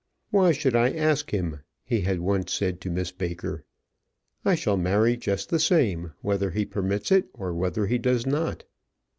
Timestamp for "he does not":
7.85-8.63